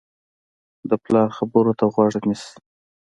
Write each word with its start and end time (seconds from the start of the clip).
د 0.89 0.91
پلار 1.03 1.29
خبرو 1.37 1.73
ته 1.79 1.85
غوږ 1.93 2.13
نیسي. 2.27 2.53